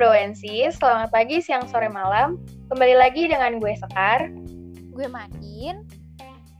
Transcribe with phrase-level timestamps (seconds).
[0.00, 2.40] Browensi, selamat pagi, siang, sore, malam.
[2.72, 4.32] Kembali lagi dengan gue Sekar
[4.96, 5.84] Gue Madin.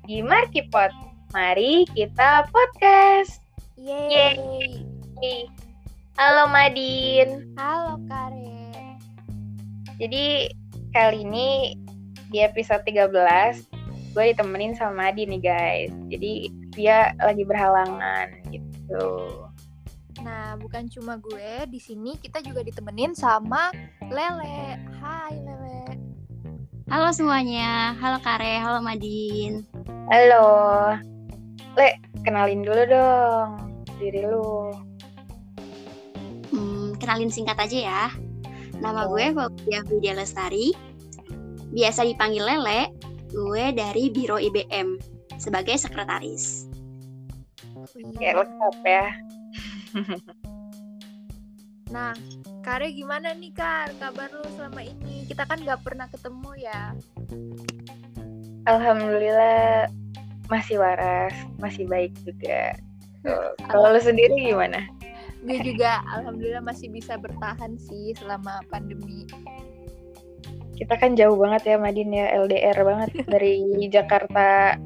[0.04, 0.92] di Markipot.
[1.32, 3.40] Mari kita podcast.
[3.80, 4.36] Yeay.
[5.24, 5.48] Yeay.
[6.20, 7.56] Halo Madin.
[7.56, 9.00] Halo Kare.
[9.96, 10.52] Jadi
[10.92, 11.80] kali ini
[12.28, 13.08] di episode 13
[14.12, 15.92] gue ditemenin sama Madin nih guys.
[16.12, 19.48] Jadi dia lagi berhalangan gitu.
[20.20, 23.72] Nah, bukan cuma gue, di sini kita juga ditemenin sama
[24.04, 24.76] Lele.
[25.00, 25.96] Hai Lele.
[26.90, 29.64] Halo semuanya, halo Kare, halo Madin.
[30.10, 30.44] Halo.
[31.78, 31.88] Le,
[32.20, 33.50] kenalin dulu dong
[33.96, 34.74] diri lu.
[36.50, 38.04] Hmm, kenalin singkat aja ya.
[38.76, 39.14] Nama Oh.
[39.14, 40.74] gue Fauzia Widya Lestari.
[41.70, 42.90] Biasa dipanggil Lele.
[43.30, 44.98] Gue dari Biro IBM
[45.38, 46.66] sebagai sekretaris.
[48.18, 49.06] Kayak lengkap ya.
[51.90, 52.14] Nah,
[52.62, 53.90] Kare gimana nih Kar?
[53.98, 55.26] Kabar lu selama ini?
[55.26, 56.94] Kita kan gak pernah ketemu ya.
[58.70, 59.90] Alhamdulillah
[60.46, 62.78] masih waras, masih baik juga.
[63.26, 64.86] Tuh, Kalau lu sendiri gimana?
[65.42, 69.26] Gue juga alhamdulillah masih bisa bertahan sih selama pandemi.
[70.78, 74.78] Kita kan jauh banget ya Madin ya, LDR banget dari Jakarta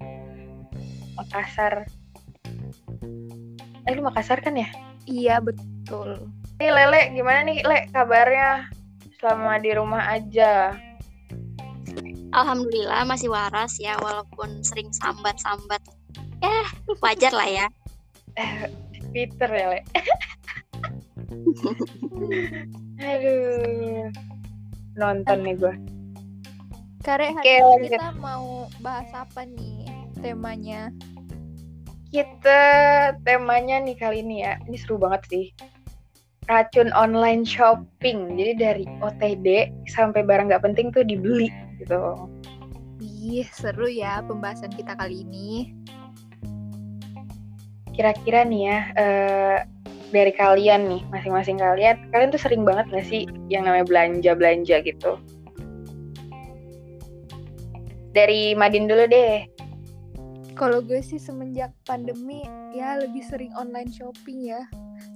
[1.21, 1.85] Makassar.
[3.85, 4.73] Eh lu Makassar kan ya?
[5.05, 6.33] Iya, betul.
[6.61, 8.69] Nih Lele, gimana nih Le kabarnya?
[9.21, 10.77] Selama di rumah aja.
[12.35, 15.81] Alhamdulillah masih waras ya, walaupun sering sambat-sambat.
[16.43, 16.67] Eh,
[16.99, 17.67] wajar lah ya.
[19.15, 19.81] Peter ya Le.
[23.05, 24.11] Aduh.
[24.95, 25.75] Nonton nih gue.
[27.05, 28.01] Kare, hari lanjut.
[28.01, 29.85] kita mau bahas apa nih
[30.25, 30.89] temanya?
[32.15, 32.62] Kita
[33.27, 35.47] temanya nih kali ini ya, ini seru banget sih.
[36.47, 38.39] Racun online shopping.
[38.39, 41.51] Jadi dari OTD sampai barang nggak penting tuh dibeli
[41.83, 42.30] gitu.
[43.02, 45.75] Ih, seru ya pembahasan kita kali ini.
[47.98, 49.58] Kira-kira nih ya, eh,
[50.14, 55.19] dari kalian nih, masing-masing kalian, kalian tuh sering banget gak sih yang namanya belanja-belanja gitu?
[58.14, 59.51] Dari Madin dulu deh.
[60.55, 64.63] Kalau gue sih semenjak pandemi ya lebih sering online shopping ya.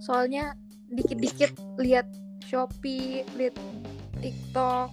[0.03, 0.59] Soalnya
[0.91, 2.11] dikit-dikit lihat
[2.43, 3.55] Shopee, lihat
[4.19, 4.91] TikTok.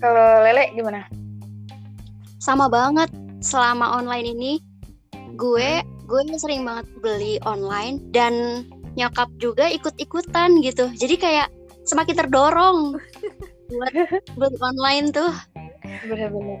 [0.00, 1.08] Kalau Lele gimana?
[2.36, 3.08] Sama banget
[3.40, 4.52] selama online ini
[5.40, 8.66] gue gue sering banget beli online dan
[8.98, 10.92] nyokap juga ikut-ikutan gitu.
[10.92, 11.48] Jadi kayak
[11.88, 12.98] semakin terdorong
[13.72, 13.94] buat
[14.36, 15.32] beli online tuh.
[16.04, 16.60] Bener-bener.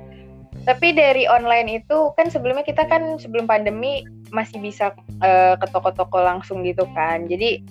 [0.60, 4.92] Tapi dari online itu kan sebelumnya kita kan sebelum pandemi masih bisa
[5.24, 7.24] eh, ke toko-toko langsung gitu kan.
[7.24, 7.64] Jadi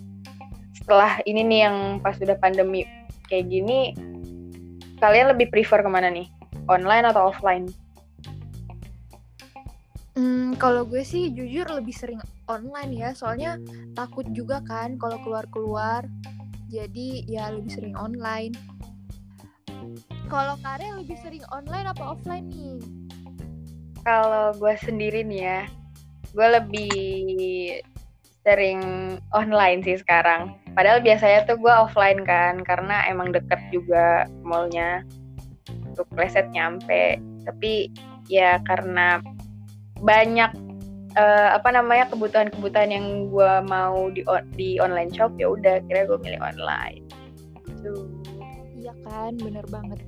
[0.73, 2.81] setelah ini nih yang pas sudah pandemi
[3.29, 3.93] kayak gini,
[4.97, 6.25] kalian lebih prefer ke mana nih?
[6.65, 7.69] Online atau offline?
[10.17, 12.19] Hmm, kalau gue sih jujur lebih sering
[12.49, 13.13] online ya.
[13.13, 13.61] Soalnya
[13.93, 16.09] takut juga kan kalau keluar-keluar.
[16.69, 18.78] Jadi ya lebih sering online.
[20.29, 22.77] Kalau Kare lebih sering online apa offline nih?
[24.05, 25.61] Kalau gue sendiri nih ya,
[26.37, 26.93] gue lebih
[28.45, 28.81] sering
[29.33, 30.53] online sih sekarang.
[30.77, 35.01] Padahal biasanya tuh gue offline kan, karena emang deket juga mallnya
[35.89, 37.17] untuk preset nyampe.
[37.49, 37.89] Tapi
[38.29, 39.25] ya karena
[40.05, 40.53] banyak
[41.17, 46.05] eh, apa namanya kebutuhan-kebutuhan yang gue mau di on- di online shop ya udah kira
[46.05, 47.01] gue milih online.
[47.81, 48.05] Tuh.
[48.77, 49.99] Iya kan, bener banget.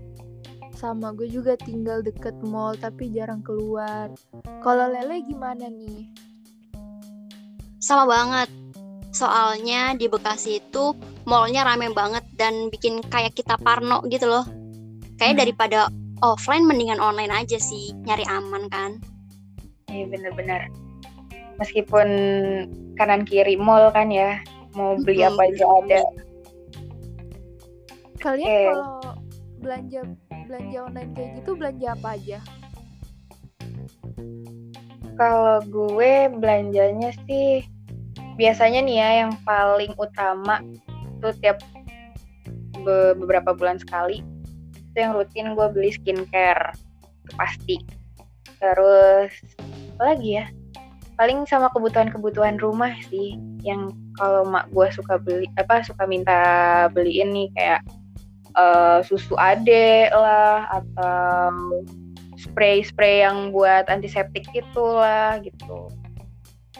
[0.81, 4.09] Sama gue juga tinggal deket mall tapi jarang keluar.
[4.65, 6.09] Kalau Lele gimana nih?
[7.77, 8.49] Sama banget.
[9.13, 10.97] Soalnya di Bekasi itu
[11.29, 14.41] mallnya rame banget dan bikin kayak kita parno gitu loh.
[15.21, 15.41] Kayak Hmm.
[15.45, 15.79] daripada
[16.25, 18.97] offline mendingan online aja sih, nyari aman kan.
[19.85, 20.65] Iya bener-bener.
[21.61, 22.07] Meskipun
[22.97, 24.41] kanan kiri mall kan ya,
[24.73, 26.01] mau beli apa aja ada.
[28.17, 28.65] Kalian Oke.
[28.65, 28.97] kalau
[29.61, 30.01] belanja
[30.51, 32.39] belanja online kayak gitu belanja apa aja?
[35.15, 37.63] Kalau gue belanjanya sih
[38.35, 40.59] biasanya nih ya yang paling utama
[41.23, 41.63] tuh tiap
[42.83, 44.19] be- beberapa bulan sekali
[44.75, 46.75] itu yang rutin gue beli skincare
[47.23, 47.75] itu pasti.
[48.59, 49.31] Terus
[49.95, 50.51] apa lagi ya?
[51.15, 56.35] Paling sama kebutuhan-kebutuhan rumah sih yang kalau mak gue suka beli apa suka minta
[56.91, 57.79] beliin nih kayak
[58.55, 61.83] eh, susu ade lah atau
[62.41, 65.91] spray-spray yang buat antiseptik itulah gitu.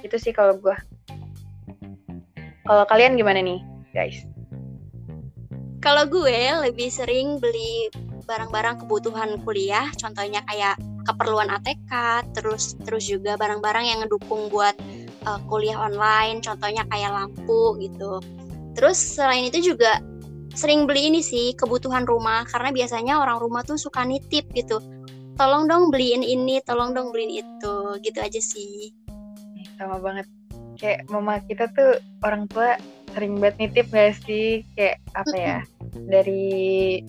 [0.02, 0.76] Itu sih kalau gua.
[2.66, 3.60] Kalau kalian gimana nih,
[3.94, 4.26] guys?
[5.82, 6.40] Kalau gue
[6.70, 7.90] lebih sering beli
[8.30, 10.78] barang-barang kebutuhan kuliah, contohnya kayak
[11.10, 14.78] keperluan ATK, terus terus juga barang-barang yang ngedukung buat
[15.26, 18.22] uh, kuliah online, contohnya kayak lampu gitu.
[18.78, 20.00] Terus selain itu juga
[20.54, 24.80] sering beli ini sih kebutuhan rumah karena biasanya orang rumah tuh suka nitip gitu.
[25.40, 28.94] Tolong dong beliin ini, tolong dong beliin itu, gitu aja sih.
[29.80, 30.28] Sama banget.
[30.78, 32.78] Kayak mama kita tuh orang tua
[33.12, 35.58] sering banget nitip gak sih kayak apa ya
[36.08, 37.04] dari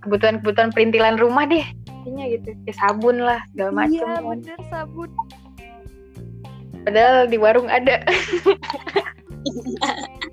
[0.00, 1.64] kebutuhan-kebutuhan perintilan rumah deh
[2.04, 5.10] intinya gitu kayak sabun lah segala macam Iya bener sabun.
[6.84, 8.04] padahal di warung ada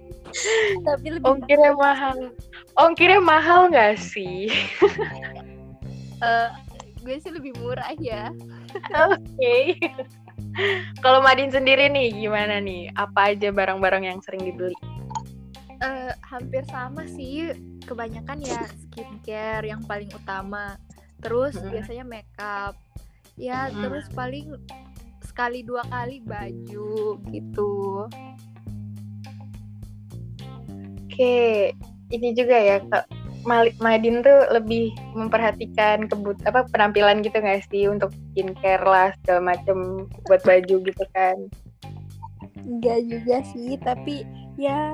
[0.88, 2.18] Tapi lebih ongkirnya mahal
[2.76, 4.48] ongkirnya mahal gak sih
[6.26, 6.50] eh,
[7.02, 8.30] gue sih lebih murah ya.
[8.94, 9.58] oke
[11.02, 14.76] kalau Madin sendiri nih gimana nih apa aja barang-barang yang sering dibeli
[15.82, 17.58] Eh, hampir sama sih.
[17.90, 20.78] Kebanyakan ya skincare yang paling utama.
[21.18, 21.74] Terus Mm-mm.
[21.74, 22.78] biasanya makeup.
[23.34, 23.82] Ya Mm.
[23.82, 24.54] terus paling
[25.26, 28.06] sekali dua kali baju gitu.
[31.12, 31.36] Oke
[32.12, 33.06] ini juga ya Kak.
[33.42, 37.90] Malik Madin tuh lebih memperhatikan kebut apa penampilan gitu gak sih?
[37.90, 41.50] Untuk skincare lah segala macem buat baju gitu kan.
[42.62, 44.22] Enggak juga sih, tapi
[44.62, 44.94] ya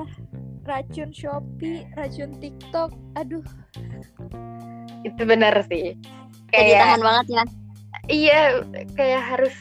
[0.64, 2.96] racun Shopee, racun TikTok.
[3.20, 3.44] Aduh,
[5.04, 5.92] itu benar sih.
[6.48, 7.44] Jadi kayak tahan banget ya.
[8.08, 8.40] iya
[8.96, 9.52] kayak harus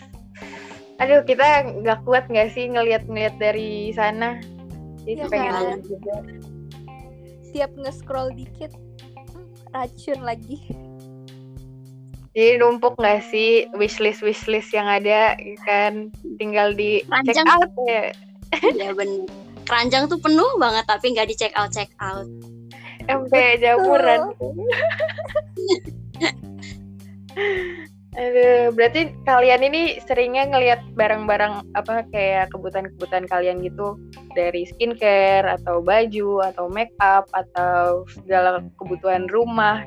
[0.97, 4.39] aduh kita nggak kuat nggak sih ngelihat-ngelihat dari sana
[5.07, 5.79] jadi Iya pengen kan?
[5.81, 6.13] juga
[7.47, 10.61] tiap nge-scroll dikit hmm, racun lagi.
[12.35, 15.33] jadi numpuk nggak sih wishlist wishlist yang ada
[15.63, 17.47] kan tinggal di check Ranjang.
[17.49, 18.03] out ya
[18.63, 19.25] Iya bener.
[19.63, 22.25] Keranjang tuh penuh banget tapi nggak di check out check out.
[23.03, 24.31] sampai jamuran
[28.17, 33.93] Aduh, berarti kalian ini seringnya ngelihat barang-barang apa kayak kebutuhan-kebutuhan kalian gitu
[34.33, 39.85] dari skincare atau baju atau make up atau segala kebutuhan rumah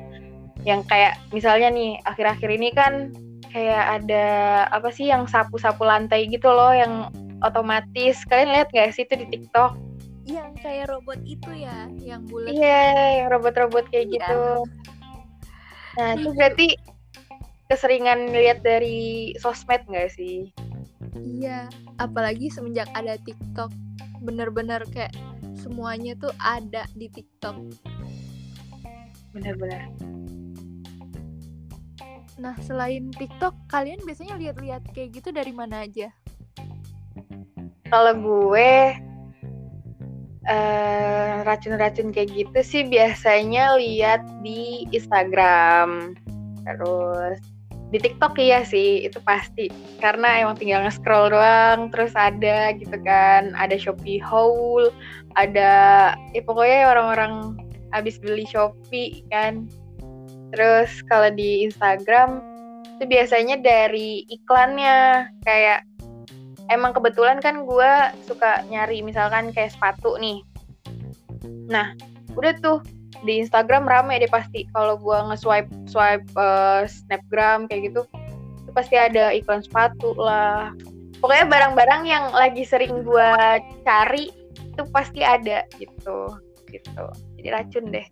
[0.63, 3.11] yang kayak misalnya nih akhir-akhir ini kan
[3.51, 4.25] kayak ada
[4.71, 7.11] apa sih yang sapu-sapu lantai gitu loh yang
[7.43, 9.75] otomatis kalian lihat nggak sih itu di TikTok?
[10.23, 12.53] Yang kayak robot itu ya, yang bulat.
[12.53, 12.83] Iya,
[13.19, 14.13] yang robot-robot kayak Iya.
[14.15, 14.41] gitu.
[15.97, 16.67] Nah, itu berarti
[17.71, 20.51] keseringan lihat dari sosmed nggak sih?
[21.15, 21.71] Iya,
[22.03, 23.71] apalagi semenjak ada TikTok,
[24.19, 25.15] bener-bener kayak
[25.55, 27.55] semuanya tuh ada di TikTok.
[29.31, 29.87] Benar-benar.
[32.41, 36.11] Nah, selain TikTok, kalian biasanya lihat-lihat kayak gitu dari mana aja?
[37.87, 38.71] Kalau gue
[40.47, 46.15] eh, racun-racun kayak gitu sih biasanya lihat di Instagram.
[46.65, 47.50] Terus
[47.91, 49.67] di TikTok iya sih, itu pasti.
[49.99, 54.95] Karena emang tinggal nge-scroll doang, terus ada gitu kan, ada Shopee haul,
[55.35, 55.71] ada
[56.31, 57.59] ya pokoknya orang-orang
[57.91, 59.67] habis beli Shopee kan.
[60.55, 62.39] Terus kalau di Instagram
[62.95, 65.83] itu biasanya dari iklannya kayak
[66.71, 67.91] emang kebetulan kan gue
[68.23, 70.39] suka nyari misalkan kayak sepatu nih.
[71.67, 71.91] Nah,
[72.39, 72.79] udah tuh
[73.21, 74.65] di Instagram rame deh pasti.
[74.73, 78.01] Kalau gue nge-swipe swipe eh, snapgram kayak gitu
[78.61, 80.73] itu pasti ada iklan sepatu lah.
[81.21, 83.29] Pokoknya barang-barang yang lagi sering gue
[83.85, 86.33] cari itu pasti ada gitu
[86.71, 87.05] gitu.
[87.37, 88.07] Jadi racun deh.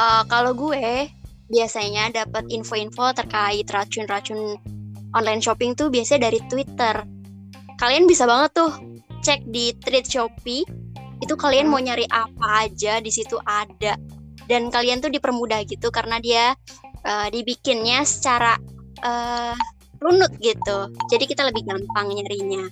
[0.00, 1.10] Eh, kalau gue
[1.50, 4.56] biasanya dapat info-info terkait racun-racun
[5.12, 7.02] online shopping tuh biasanya dari Twitter.
[7.76, 8.72] Kalian bisa banget tuh
[9.20, 10.64] cek di thread Shopee
[11.20, 13.96] itu kalian mau nyari apa aja di situ ada
[14.48, 16.56] dan kalian tuh dipermudah gitu karena dia
[17.04, 18.56] eh, dibikinnya secara
[19.04, 19.54] eh,
[20.00, 20.90] runut gitu.
[21.12, 22.66] Jadi kita lebih gampang nyarinya.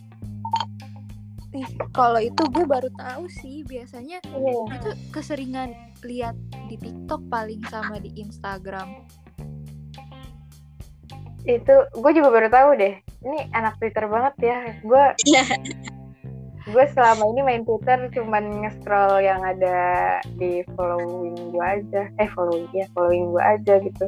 [1.56, 5.72] Ih, kalau itu gue baru tahu sih, biasanya itu keseringan
[6.04, 6.36] lihat
[6.68, 9.04] di TikTok paling sama di Instagram.
[11.48, 15.04] itu gue juga baru tahu deh ini anak Twitter banget ya gue
[16.68, 22.02] gue selama ini main Twitter cuman nge-scroll yang ada di following gue aja.
[22.20, 24.06] Eh following ya following gue aja gitu.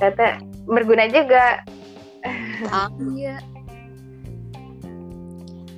[0.00, 1.60] Ternyata berguna juga.
[2.72, 3.36] Ah, Iya.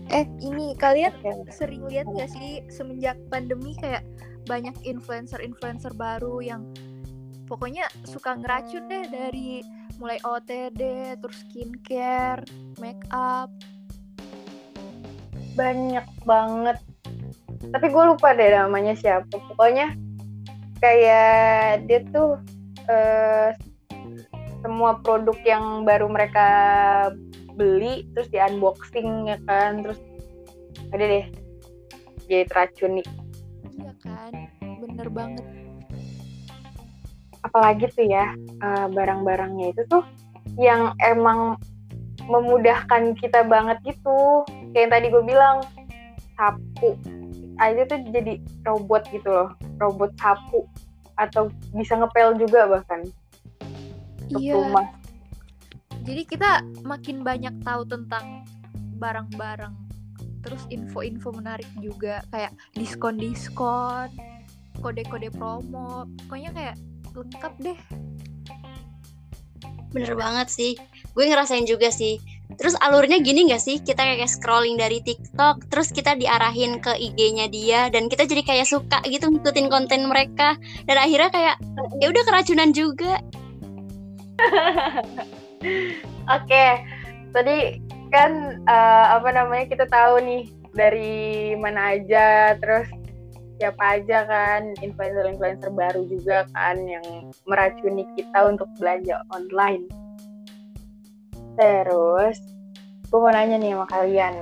[0.07, 1.11] Eh, ini kalian
[1.51, 4.07] sering lihat gak sih semenjak pandemi kayak
[4.47, 6.63] banyak influencer-influencer baru yang
[7.51, 9.67] pokoknya suka ngeracun deh dari
[9.99, 10.79] mulai OTD,
[11.19, 12.47] terus skincare,
[12.79, 13.51] make up.
[15.57, 16.79] Banyak banget.
[17.73, 19.33] Tapi gue lupa deh namanya siapa.
[19.33, 19.97] Pokoknya
[20.79, 22.37] kayak dia tuh
[22.87, 23.49] uh,
[24.61, 26.47] semua produk yang baru mereka
[27.57, 29.97] beli terus di unboxing ya kan terus
[30.93, 31.27] ada deh
[32.29, 33.09] jadi teracun nih.
[33.81, 34.33] Iya kan
[34.85, 35.45] bener banget.
[37.41, 40.05] Apalagi tuh ya uh, barang-barangnya itu tuh
[40.61, 41.57] yang emang
[42.27, 44.43] memudahkan kita banget gitu
[44.73, 45.57] kayak yang tadi gue bilang
[46.37, 46.91] sapu.
[47.57, 48.37] Aja tuh jadi
[48.69, 50.65] robot gitu loh robot sapu.
[51.17, 53.05] Atau bisa ngepel juga bahkan.
[54.27, 54.59] Iya.
[54.59, 54.91] rumah.
[56.03, 56.51] jadi kita
[56.83, 58.43] makin banyak tahu tentang
[58.99, 59.75] barang-barang.
[60.43, 64.11] Terus info-info menarik juga kayak diskon-diskon
[64.83, 66.11] kode-kode promo.
[66.27, 66.77] Pokoknya kayak
[67.15, 67.79] lengkap deh.
[69.95, 70.73] Bener banget sih.
[71.15, 72.19] Gue ngerasain juga sih
[72.55, 77.51] terus alurnya gini gak sih kita kayak scrolling dari TikTok terus kita diarahin ke IG-nya
[77.51, 80.55] dia dan kita jadi kayak suka gitu ngikutin konten mereka
[80.87, 81.57] dan akhirnya kayak
[81.99, 83.19] ya udah keracunan juga
[86.31, 86.87] oke okay.
[87.35, 87.83] tadi
[88.15, 92.87] kan uh, apa namanya kita tahu nih dari mana aja terus
[93.57, 99.89] siapa aja kan influencer-influencer baru juga kan yang meracuni kita untuk belanja online.
[101.57, 102.37] Terus,
[103.09, 104.35] gue mau nanya nih sama kalian,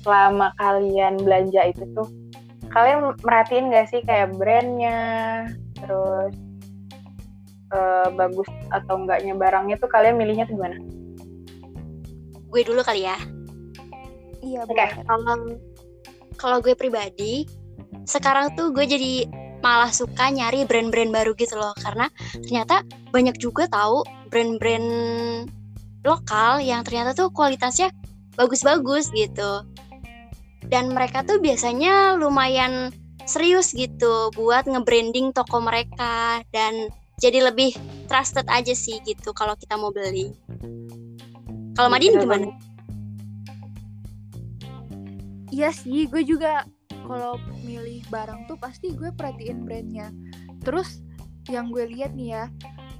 [0.00, 2.08] selama kalian belanja itu tuh,
[2.72, 5.44] kalian merhatiin gak sih kayak brandnya,
[5.76, 6.32] terus
[7.72, 10.76] uh, bagus atau enggaknya barangnya tuh kalian milihnya tuh gimana?
[12.48, 13.18] Gue dulu kali ya.
[14.40, 14.72] Iya, Oke.
[14.72, 15.02] Okay.
[15.10, 15.58] Um,
[16.38, 17.44] kalau gue pribadi,
[18.06, 19.26] sekarang tuh gue jadi
[19.64, 22.06] malah suka nyari brand-brand baru gitu loh karena
[22.38, 24.86] ternyata banyak juga tahu brand-brand
[26.04, 27.92] lokal yang ternyata tuh kualitasnya
[28.36, 29.64] bagus-bagus gitu
[30.66, 32.90] dan mereka tuh biasanya lumayan
[33.26, 36.90] serius gitu buat nge-branding toko mereka dan
[37.22, 37.72] jadi lebih
[38.10, 40.36] trusted aja sih gitu kalau kita mau beli.
[41.72, 42.52] Kalau Madin gimana?
[45.48, 46.68] Iya sih, gue juga
[47.06, 50.10] kalau milih barang tuh pasti gue perhatiin brandnya
[50.66, 51.00] terus
[51.46, 52.44] yang gue lihat nih ya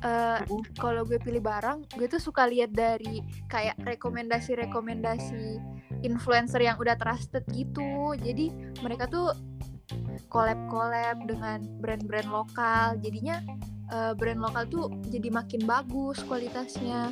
[0.07, 0.39] uh,
[0.79, 3.21] kalau gue pilih barang gue tuh suka lihat dari
[3.51, 5.59] kayak rekomendasi-rekomendasi
[6.07, 8.15] influencer yang udah trusted gitu.
[8.23, 8.55] Jadi
[8.87, 9.35] mereka tuh
[10.31, 12.99] collab-collab dengan brand-brand lokal.
[13.03, 13.43] Jadinya
[13.91, 17.11] uh, brand lokal tuh jadi makin bagus kualitasnya.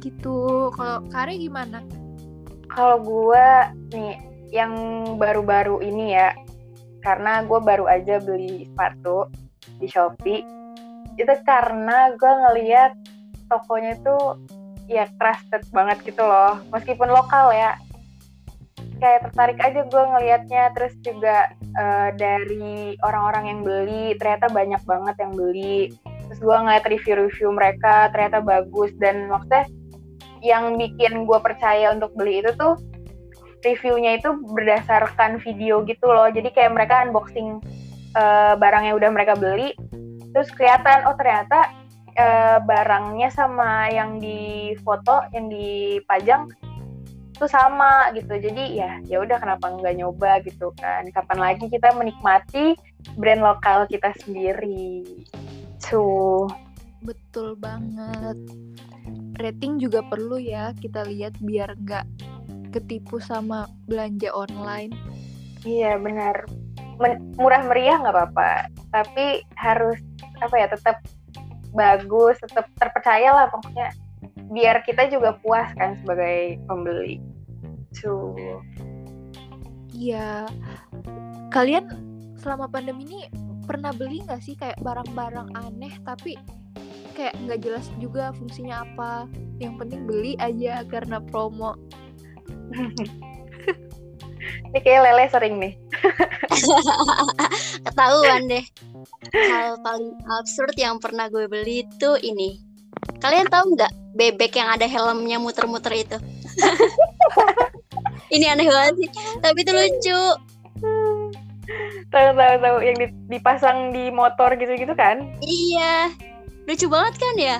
[0.00, 0.70] Gitu.
[0.72, 1.82] Kalau Kare gimana?
[2.70, 3.46] Kalau gue
[3.90, 4.14] nih
[4.54, 4.72] yang
[5.18, 6.34] baru-baru ini ya
[7.00, 9.30] karena gue baru aja beli sepatu
[9.80, 10.59] di Shopee
[11.20, 12.92] itu karena gue ngeliat
[13.52, 14.16] tokonya itu
[14.88, 16.58] ya trusted banget gitu loh.
[16.72, 17.76] Meskipun lokal ya.
[19.00, 25.16] Kayak tertarik aja gue ngelihatnya terus juga uh, dari orang-orang yang beli ternyata banyak banget
[25.20, 25.92] yang beli.
[26.04, 28.92] Terus gue ngeliat review-review mereka ternyata bagus.
[28.96, 29.68] Dan maksudnya
[30.40, 32.80] yang bikin gue percaya untuk beli itu tuh
[33.60, 36.28] reviewnya itu berdasarkan video gitu loh.
[36.32, 37.60] Jadi kayak mereka unboxing
[38.16, 39.76] uh, barang yang udah mereka beli
[40.30, 41.70] terus kelihatan oh ternyata
[42.16, 46.50] uh, barangnya sama yang di foto yang dipajang
[47.40, 48.36] itu sama gitu.
[48.36, 51.08] Jadi ya ya udah kenapa nggak nyoba gitu kan.
[51.08, 52.76] Kapan lagi kita menikmati
[53.16, 55.24] brand lokal kita sendiri.
[55.80, 56.44] Tuh
[57.00, 58.36] betul banget.
[59.40, 62.04] Rating juga perlu ya kita lihat biar nggak
[62.76, 64.92] ketipu sama belanja online.
[65.64, 66.44] Iya benar.
[67.40, 69.96] Murah meriah nggak apa-apa, tapi harus
[70.44, 70.96] apa ya tetap
[71.72, 73.88] bagus, tetap terpercaya lah pokoknya.
[74.52, 77.22] Biar kita juga puas kan sebagai pembeli.
[77.96, 78.60] Tuh.
[79.96, 80.44] Iya.
[81.48, 81.88] Kalian
[82.36, 83.20] selama pandemi ini
[83.64, 86.34] pernah beli nggak sih kayak barang-barang aneh tapi
[87.14, 89.28] kayak nggak jelas juga fungsinya apa
[89.60, 91.76] yang penting beli aja karena promo
[94.70, 95.74] ini kayak lele sering nih.
[97.86, 98.64] Ketahuan deh.
[99.32, 102.58] Hal paling absurd yang pernah gue beli itu ini.
[103.22, 106.16] Kalian tahu nggak bebek yang ada helmnya muter-muter itu?
[108.34, 110.22] ini aneh banget sih, tapi itu lucu.
[112.10, 112.96] Tahu tahu tahu yang
[113.30, 115.22] dipasang di motor gitu-gitu kan?
[115.40, 116.10] Iya,
[116.66, 117.58] lucu banget kan ya?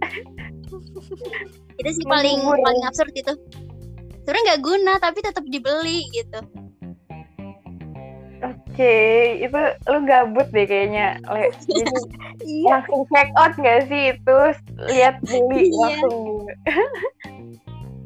[1.80, 3.32] itu sih paling paling absurd itu
[4.22, 6.40] sebenarnya nggak guna tapi tetap dibeli gitu
[8.80, 9.60] okay, itu
[9.92, 11.20] lu gabut deh kayaknya.
[11.68, 11.84] Jadi
[12.48, 12.68] iya.
[12.80, 14.38] langsung check out gak sih itu?
[14.88, 15.76] Lihat beli iya.
[15.76, 16.48] langsung.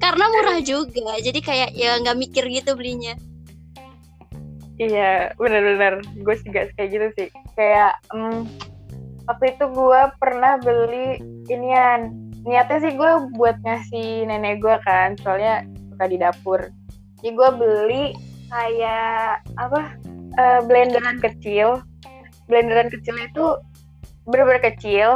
[0.03, 3.15] Karena murah juga, jadi kayak ya nggak mikir gitu belinya.
[4.79, 8.43] iya bener-bener gue juga kayak gitu sih kayak mm,
[9.31, 12.11] waktu itu gue pernah beli inian
[12.45, 15.65] niatnya sih gue buat ngasih nenek gue kan soalnya
[15.95, 16.61] suka di dapur
[17.23, 18.05] jadi gue beli
[18.51, 19.97] kayak apa
[20.39, 21.83] uh, blenderan kecil.
[22.51, 23.45] Blenderan kecil itu
[24.29, 25.09] bener-bener kecil.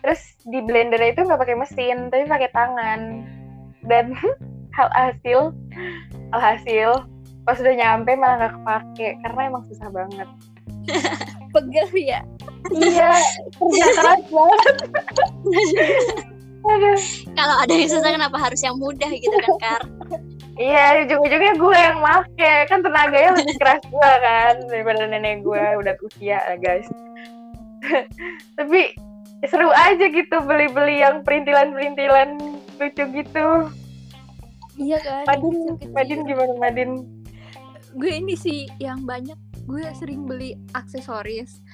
[0.00, 3.00] Terus di blender itu nggak pakai mesin tapi pakai tangan.
[3.84, 4.16] Dan
[4.76, 5.52] hal hasil
[6.30, 6.90] hal hasil
[7.42, 10.28] pas udah nyampe malah nggak kepake karena emang susah banget.
[11.52, 12.20] Pegel ya?
[12.70, 13.10] Iya
[13.58, 14.76] kerja keras banget.
[17.40, 19.82] Kalau ada yang susah kenapa harus yang mudah gitu kan Kar
[20.60, 25.96] iya ujung-ujungnya gue yang make kan tenaganya lebih keras gue kan daripada nenek gue udah
[26.04, 26.84] usia guys.
[28.60, 28.92] Tapi
[29.48, 32.36] seru aja gitu beli-beli yang perintilan-perintilan
[32.76, 33.48] lucu gitu.
[34.76, 35.56] Iya kan Madin
[35.96, 36.90] Madin gimana Madin?
[37.96, 41.64] Gue ini sih yang banyak gue sering beli aksesoris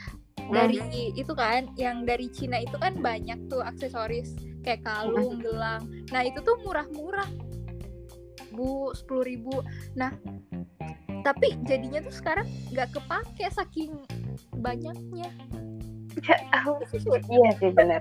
[0.46, 1.18] dari hmm.
[1.18, 5.82] itu kan yang dari Cina itu kan banyak tuh aksesoris kayak kalung gelang.
[6.14, 7.26] Nah itu tuh murah-murah
[8.56, 9.60] bu sepuluh ribu.
[9.92, 10.16] Nah
[11.22, 13.92] tapi jadinya tuh sekarang nggak kepake saking
[14.56, 15.28] banyaknya.
[16.16, 16.40] Ya,
[17.28, 18.00] iya sih benar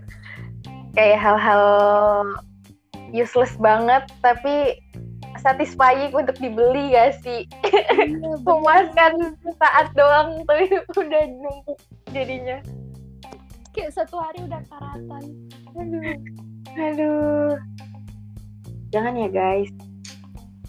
[0.96, 1.64] kayak hal-hal
[3.12, 4.80] useless banget tapi
[5.44, 7.44] satisfying untuk dibeli gak sih?
[7.70, 8.16] Iya,
[8.48, 11.78] memuaskan saat doang tapi udah numpuk
[12.16, 12.58] jadinya.
[13.76, 15.24] Kayak satu hari udah karatan.
[15.76, 16.16] Aduh.
[16.80, 17.54] Aduh.
[18.96, 19.70] Jangan ya guys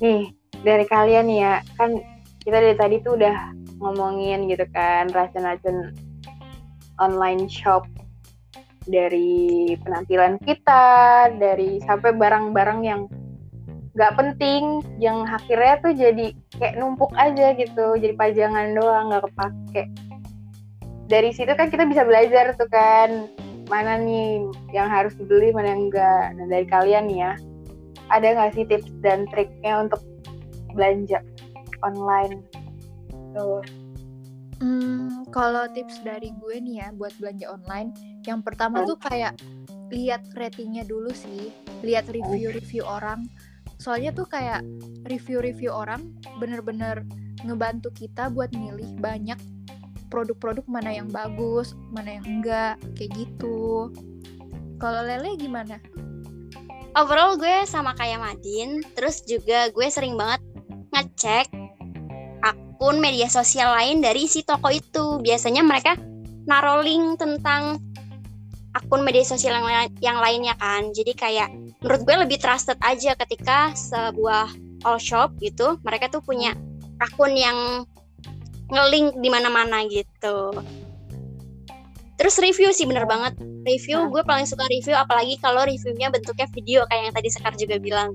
[0.01, 0.33] nih
[0.65, 2.01] dari kalian ya kan
[2.43, 3.37] kita dari tadi tuh udah
[3.83, 5.93] ngomongin gitu kan racun-racun
[6.97, 7.85] online shop
[8.87, 13.01] dari penampilan kita dari sampai barang-barang yang
[13.97, 16.27] nggak penting yang akhirnya tuh jadi
[16.61, 19.85] kayak numpuk aja gitu jadi pajangan doang nggak kepake.
[21.07, 23.31] Dari situ kan kita bisa belajar tuh kan
[23.67, 27.35] mana nih yang harus dibeli mana yang enggak nah dari kalian ya
[28.11, 30.03] ada nggak sih tips dan triknya untuk
[30.75, 31.23] belanja
[31.83, 32.43] online?
[33.35, 33.63] Tuh.
[34.57, 37.93] Hmm, kalau tips dari gue nih ya buat belanja online
[38.25, 39.37] yang pertama tuh kayak
[39.93, 41.53] lihat ratingnya dulu sih
[41.85, 43.29] lihat review-review orang.
[43.77, 44.65] Soalnya tuh kayak
[45.05, 47.05] review-review orang bener-bener
[47.45, 49.37] ngebantu kita buat milih banyak
[50.09, 53.93] produk-produk mana yang bagus mana yang enggak kayak gitu.
[54.81, 55.77] Kalau Lele gimana?
[56.97, 60.41] Overall gue sama kayak Madin terus juga gue sering banget
[60.97, 61.53] ngecek
[62.41, 65.21] akun media sosial lain dari si toko itu.
[65.21, 66.01] Biasanya mereka
[66.49, 67.77] naruh link tentang
[68.73, 70.89] akun media sosial yang, yang lainnya kan.
[70.97, 71.53] Jadi kayak
[71.85, 74.57] menurut gue lebih trusted aja ketika sebuah
[74.89, 76.57] all shop gitu mereka tuh punya
[76.97, 77.85] akun yang
[78.73, 80.65] ngelink di mana-mana gitu.
[82.17, 86.87] Terus review sih bener banget review gue paling suka review apalagi kalau reviewnya bentuknya video
[86.89, 88.15] kayak yang tadi Sekar juga bilang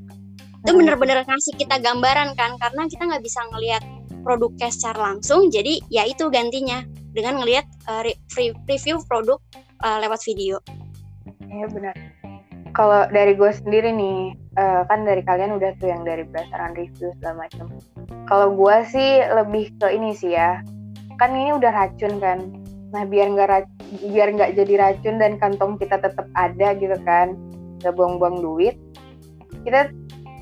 [0.61, 3.83] itu bener-bener ngasih kita gambaran kan karena kita nggak bisa ngelihat
[4.21, 8.01] produknya secara langsung jadi ya itu gantinya dengan ngelihat uh,
[8.67, 9.37] review produk
[9.83, 10.59] uh, lewat video.
[11.51, 11.95] Iya benar.
[12.71, 17.11] Kalau dari gue sendiri nih, uh, kan dari kalian udah tuh yang dari berdasarkan review
[17.19, 17.67] segala macam.
[18.31, 20.63] Kalau gue sih lebih ke ini sih ya,
[21.19, 22.39] kan ini udah racun kan.
[22.91, 23.49] Nah biar nggak
[24.11, 27.35] biar nggak jadi racun dan kantong kita tetap ada gitu kan,
[27.83, 28.75] nggak buang-buang duit.
[29.63, 29.91] Kita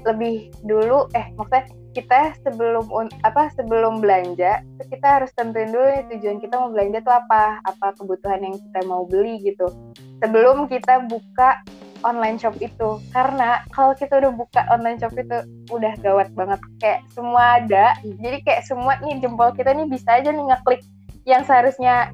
[0.07, 2.85] lebih dulu, eh maksudnya kita sebelum
[3.25, 7.61] apa sebelum belanja kita harus tentuin dulu nih tujuan kita mau belanja tuh apa.
[7.65, 9.69] Apa kebutuhan yang kita mau beli gitu.
[10.21, 11.61] Sebelum kita buka
[12.05, 13.01] online shop itu.
[13.11, 15.37] Karena kalau kita udah buka online shop itu
[15.73, 16.59] udah gawat banget.
[16.79, 17.85] Kayak semua ada.
[18.05, 20.81] Jadi kayak semua nih jempol kita nih bisa aja nih ngeklik
[21.27, 22.09] yang seharusnya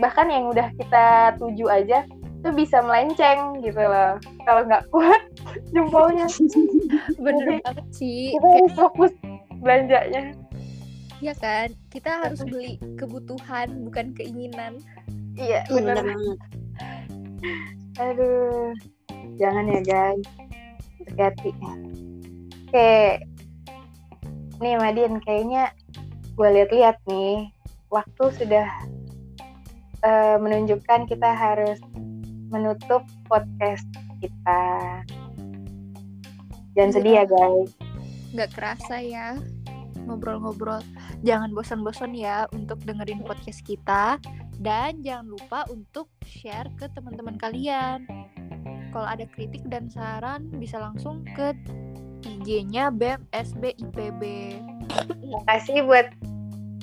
[0.00, 2.06] bahkan yang udah kita tuju aja
[2.42, 4.18] tuh bisa melenceng gitu loh.
[4.44, 5.22] Kalau nggak kuat
[5.74, 6.26] jempolnya.
[7.18, 9.12] Bener banget sih kita harus fokus
[9.62, 10.34] belanjanya.
[11.22, 11.70] Ya kan?
[11.94, 14.82] Kita harus beli kebutuhan bukan keinginan.
[15.38, 16.38] Iya benar banget.
[18.02, 18.74] aduh.
[19.38, 20.26] Jangan ya guys.
[21.06, 21.50] Hati-hati
[22.72, 22.94] oke.
[24.62, 25.70] Nih Madin kayaknya
[26.34, 27.54] gue lihat-lihat nih.
[27.92, 28.66] Waktu sudah
[30.04, 31.78] uh, menunjukkan kita harus
[32.52, 33.86] menutup podcast
[34.20, 34.62] kita
[36.72, 36.96] Jangan iya.
[36.96, 37.70] sedih ya guys.
[38.32, 39.36] Gak kerasa ya
[40.02, 40.82] ngobrol-ngobrol.
[41.22, 44.18] Jangan bosan-bosan ya untuk dengerin podcast kita
[44.58, 48.02] dan jangan lupa untuk share ke teman-teman kalian.
[48.90, 51.54] Kalau ada kritik dan saran bisa langsung ke
[52.26, 54.22] IG-nya BEM SB IPB.
[54.90, 56.10] Terima kasih buat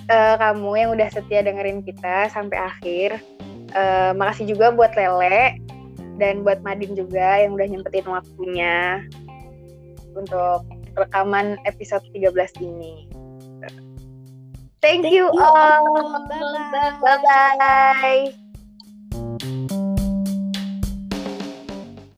[0.09, 3.21] uh, kamu yang udah setia dengerin kita sampai akhir.
[3.69, 5.61] Uh, makasih juga buat Lele
[6.17, 9.05] dan buat Madin juga yang udah nyempetin waktunya
[10.17, 10.65] untuk
[10.97, 12.33] rekaman episode 13
[12.65, 13.05] ini.
[14.79, 15.83] Thank, Thank you all.
[17.03, 18.33] Bye-bye.